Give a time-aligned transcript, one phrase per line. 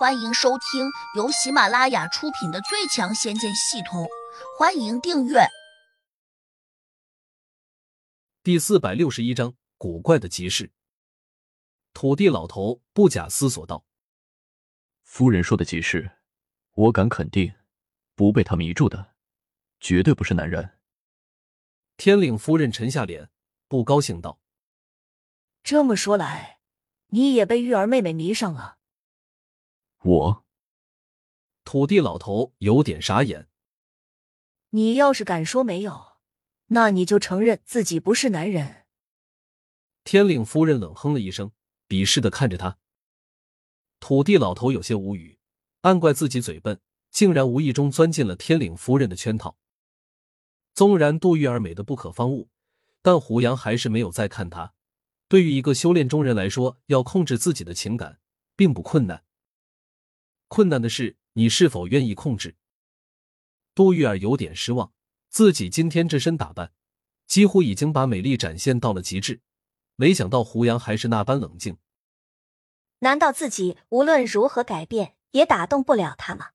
[0.00, 4.04] 欢迎收听由喜马拉雅出品的《最强仙剑系统》，
[4.58, 5.40] 欢迎订阅。
[8.42, 10.72] 第四百六十一章：古怪的集市。
[11.92, 13.84] 土地老头不假思索道
[15.04, 16.10] ：“夫人说的集市，
[16.72, 17.52] 我敢肯定，
[18.14, 19.12] 不被他迷住的，
[19.80, 20.78] 绝对不是男人。”
[21.98, 23.28] 天领夫人沉下脸，
[23.68, 24.40] 不高兴道
[25.62, 26.60] ：“这么说来，
[27.08, 28.78] 你也被玉儿妹妹迷上了？”
[30.02, 30.44] 我，
[31.62, 33.48] 土地老头有点傻眼。
[34.70, 36.16] 你要是敢说没有，
[36.68, 38.86] 那你就承认自己不是男人。
[40.02, 41.52] 天领夫人冷哼了一声，
[41.86, 42.78] 鄙视的看着他。
[43.98, 45.38] 土地老头有些无语，
[45.82, 49.58] 暗怪自己嘴笨，竟然无意中钻进了天领夫人的圈套。
[50.72, 52.48] 纵然杜玉儿美的不可方物，
[53.02, 54.72] 但胡杨还是没有再看她。
[55.28, 58.18] 对于一个修炼中人来说，要控制自己的情感
[58.56, 59.24] 并不困难。
[60.50, 62.56] 困难的是，你是否愿意控制？
[63.72, 64.92] 杜玉儿有点失望，
[65.28, 66.72] 自己今天这身打扮，
[67.28, 69.42] 几乎已经把美丽展现到了极致，
[69.94, 71.78] 没想到胡杨还是那般冷静。
[72.98, 76.50] 难道自己无论如何改变，也打动不了他吗？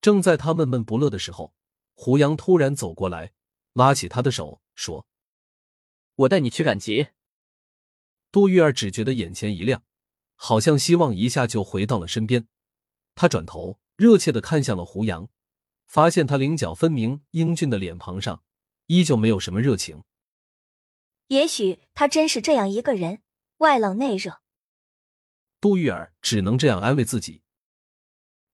[0.00, 1.54] 正在他闷闷不乐的时候，
[1.94, 3.32] 胡杨突然走过来，
[3.74, 5.06] 拉起他的手说
[6.16, 7.10] ：“我带你去赶集。”
[8.32, 9.84] 杜玉儿只觉得眼前一亮，
[10.34, 12.48] 好像希望一下就回到了身边。
[13.14, 15.28] 他转头，热切的看向了胡杨，
[15.86, 18.42] 发现他棱角分明、英俊的脸庞上，
[18.86, 20.02] 依旧没有什么热情。
[21.28, 23.22] 也许他真是这样一个人，
[23.58, 24.40] 外冷内热。
[25.60, 27.42] 杜玉儿只能这样安慰自己。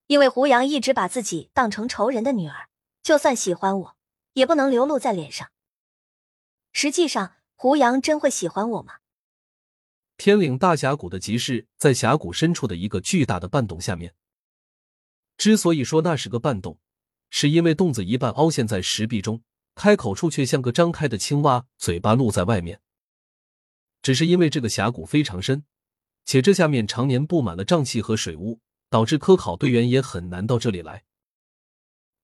[0.07, 2.69] 因为胡杨一直把自己当成仇人的女儿，
[3.03, 3.97] 就算喜欢我，
[4.33, 5.51] 也不能流露在脸上。
[6.73, 8.95] 实际上，胡杨真会喜欢我吗？
[10.17, 14.15] 天岭大峡谷的集市在峡谷深处的一个巨大的半洞下面。
[15.39, 16.79] 之所以说那是个半洞，
[17.31, 19.43] 是因为洞子一半凹陷在石壁中，
[19.77, 22.83] 开口处却像个张开的青蛙，嘴巴露在外面。
[24.03, 25.65] 只是因为这个峡谷非常深，
[26.25, 28.61] 且这下面常年布满了瘴气和水污，
[28.91, 31.05] 导致科考队员也很难到这里来。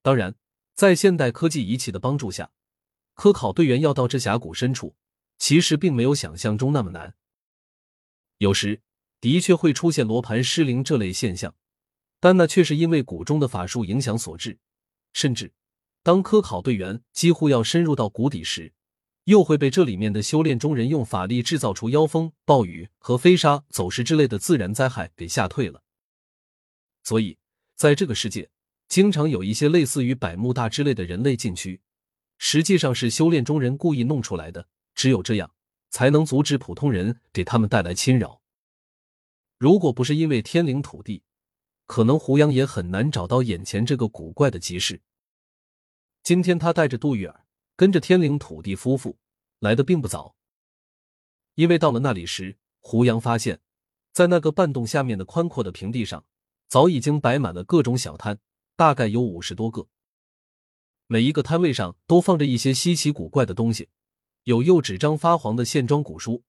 [0.02, 0.34] 当然，
[0.74, 2.50] 在现代科技仪器的帮助下，
[3.14, 4.96] 科考队员要到这峡谷深处，
[5.38, 7.14] 其实并没有想象中那么难。
[8.38, 8.82] 有时
[9.20, 11.54] 的确会出现罗盘失灵这类现象。
[12.24, 14.58] 但那却是因为谷中的法术影响所致，
[15.12, 15.52] 甚至
[16.02, 18.72] 当科考队员几乎要深入到谷底时，
[19.24, 25.82] 又会被这里面的修炼中人用法力制造出妖风、暴雨和飞沙走石之类的自然灾害给吓退了。
[27.02, 27.36] 所以，
[27.76, 28.48] 在这个世界，
[28.88, 31.82] 经常有一些类似于百慕大之类的人类禁区，
[32.38, 34.66] 实际上是修炼中人故意弄出来的。
[34.94, 35.52] 只有这样，
[35.90, 38.40] 才能阻止普通人给他们带来侵扰。
[39.58, 41.22] 如果不是因为天灵土地，
[41.86, 45.00] 可能胡杨也很难找到眼前这个古怪的集市。
[46.22, 47.44] 今天他带着杜玉儿，
[47.76, 49.18] 跟着天灵土地夫妇
[49.58, 50.34] 来的并不早，
[51.54, 53.60] 因为到了那里时，胡杨发现，
[54.12, 56.24] 在那个半洞下面的宽阔的平地上，
[56.68, 58.38] 早已经摆满了各种小摊，
[58.76, 59.86] 大概有五十多个。
[61.06, 63.90] 每一个摊位上都放着一些稀奇古怪的东西，
[64.44, 66.42] 有釉纸张发黄的线装古书，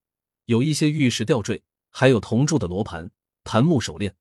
[0.46, 3.12] 有一些玉石吊坠，还有铜铸的罗盘、
[3.44, 4.16] 檀木手链。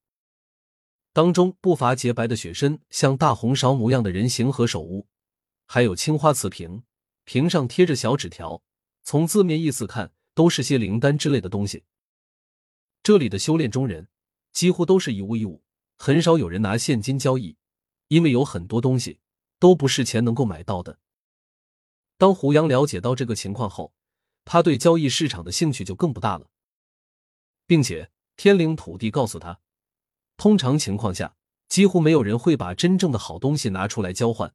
[1.14, 5.06] 当中不乏洁白的雪参，像大红苕模样的人形和手屋，
[5.64, 6.82] 还有青花瓷瓶，
[7.22, 8.64] 瓶上贴着小纸条，
[9.04, 11.84] 从字面意思看，都是些灵丹之类的东西。
[13.04, 14.08] 这里的修炼中人
[14.52, 15.62] 几乎都是一物一物，
[15.96, 17.56] 很少有人拿现金交易，
[18.08, 19.20] 因为有很多东西
[19.60, 20.98] 都不是钱能够买到的。
[22.18, 23.94] 当胡杨了解到这个情况后，
[24.44, 26.50] 他对交易市场的兴趣就更不大了，
[27.68, 29.60] 并且天灵土地告诉他。
[30.36, 31.36] 通常情况下，
[31.68, 34.54] 几乎没有人会把真正的好东西拿出来交换。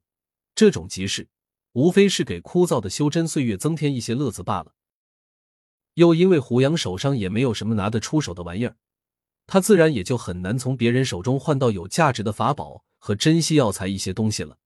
[0.54, 1.28] 这种集市，
[1.72, 4.74] 无非是给枯燥的修真岁月增添一些乐子罢了。
[5.94, 8.76] 又因为胡杨手上也没有什么拿得出手的玩意儿，
[9.46, 14.58] 他自然也就很难从别人手中换到有价值的法宝和珍稀药材一些东西了。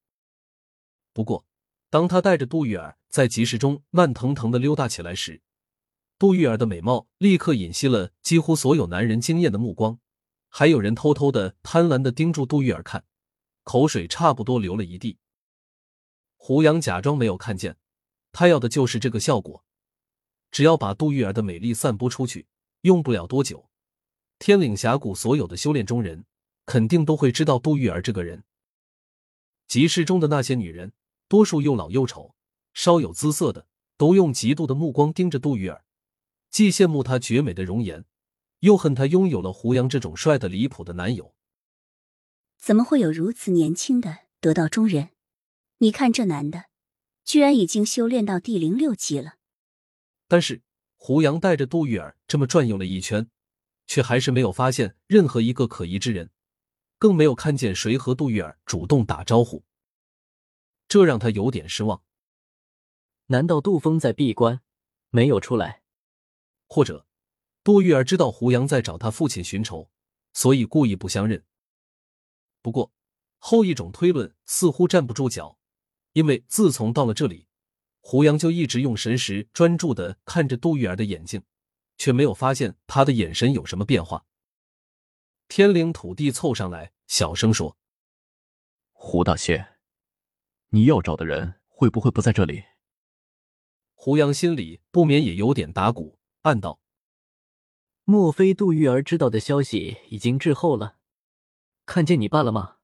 [1.13, 1.47] 不过，
[1.89, 5.41] 当他带着杜玉儿在集市中慢腾腾的溜达起来时，
[6.19, 9.99] 杜玉儿的美貌立刻引吸了几乎所有男人惊艳的目光。
[10.57, 13.05] 还有人偷偷的、贪婪的盯住杜玉儿看，
[13.65, 15.19] 口水差不多流了一地。
[16.37, 17.77] 胡杨假装没有看见，
[18.31, 19.65] 他要的就是这个效果。
[20.53, 22.47] 只要把杜玉儿的美丽散播出去，
[22.83, 23.69] 用不了多久，
[24.39, 26.25] 天岭峡谷所有的修炼中人
[26.67, 28.45] 肯定都会知道杜玉儿这个人。
[29.67, 30.93] 集市中的那些女人，
[31.27, 32.37] 多数又老又丑，
[32.73, 33.67] 稍有姿色的
[33.97, 35.85] 都用嫉妒的目光盯着杜玉儿，
[36.49, 38.05] 既羡慕她绝美的容颜。
[38.61, 41.35] 又恨他拥有了胡杨这种帅的离谱的男友，
[42.57, 45.11] 怎么会有如此年轻的得道中人？
[45.79, 46.67] 你看这男的，
[47.25, 49.35] 居然已经修炼到第零六级了。
[50.29, 50.63] 但是
[50.97, 53.29] 胡杨带着杜玉儿这么转悠了一圈，
[53.87, 56.31] 却还是没有发现任何一个可疑之人，
[56.99, 59.65] 更没有看见谁和杜玉儿主动打招呼，
[60.89, 62.03] 这让他有点失望。
[63.27, 64.61] 难道杜峰在闭关，
[65.11, 65.83] 没有出来？
[66.67, 67.07] 或者
[67.65, 69.91] 杜玉儿知道胡杨在找他父亲寻仇，
[70.35, 71.43] 所以故意不相认？
[72.61, 72.93] 不过
[73.39, 75.59] 后一种推论似乎站不住脚，
[76.13, 77.49] 因为自从到了这里。
[78.03, 81.43] 胡杨就一直用神识专注的看着杜玉儿的眼睛，
[81.97, 84.27] 却没有发现他的眼神有什么变化。
[85.49, 87.79] 天灵土地凑上来，小声说
[88.93, 89.79] ：“胡大仙，
[90.69, 92.65] 你要找的人会不会不在这里？”
[93.97, 96.79] 胡杨心里不免也有点打鼓，暗道
[98.05, 100.97] ：“莫非杜玉儿知道的消息已经滞后了？
[101.85, 102.77] 看见你爸了吗？”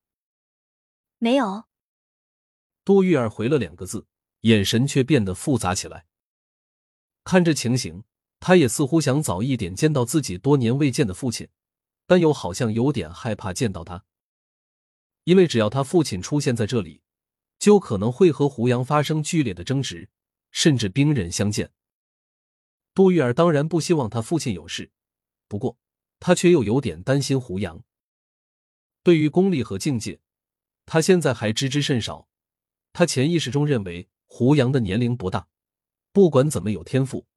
[1.17, 1.65] 没有。
[2.83, 4.07] 杜玉儿回了两个字。
[4.41, 6.07] 眼神却变得复杂起来。
[7.23, 8.03] 看这情形，
[8.39, 11.47] 他也似乎想早一点见到自己多年未见的父亲，
[12.07, 14.03] 但又好像有点害怕见到他，
[15.25, 17.03] 因为只要他父亲出现在这里，
[17.59, 20.09] 就可能会和胡杨发生剧烈的争执，
[20.49, 21.71] 甚至兵刃相见。
[22.95, 24.89] 杜玉儿当然不希望他父亲有事，
[25.51, 25.77] 不过
[26.21, 27.83] 他却又有点担心胡杨。
[29.03, 30.21] 对于功力和境界，
[30.85, 32.29] 他现在还知之甚少，
[32.93, 34.07] 他潜意识中认为。
[34.33, 35.49] 胡杨的年龄不大，
[36.13, 37.27] 不管怎么有天赋，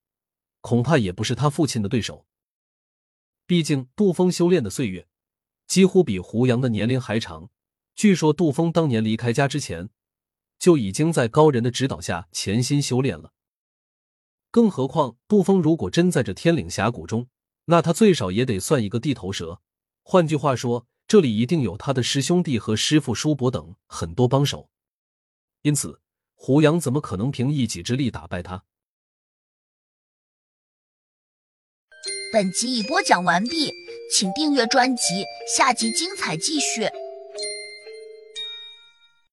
[0.61, 2.25] 恐怕也不是他父亲的对手。
[3.49, 5.09] 毕竟杜峰修炼的岁月
[5.67, 7.51] 几乎比胡杨的年龄还长。
[7.97, 9.91] 据说杜峰当年离开家之前，
[10.57, 13.33] 就已经在高人的指导下潜心修炼了。
[14.53, 17.27] 更何况杜峰如果真在这天岭峡谷中，
[17.67, 19.61] 那他最少也得算一个地头蛇。
[20.03, 24.71] 换句话说，这里一定有他的师兄弟和师傅叔伯等很多帮手。
[25.63, 26.01] 因此。
[26.37, 28.65] 胡杨怎么可能凭一己之力打败他？
[32.31, 33.73] 本集已播讲完毕，
[34.13, 35.25] 请订阅专辑，
[35.57, 36.83] 下集精彩继续。